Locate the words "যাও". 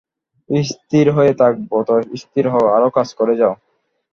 3.41-3.53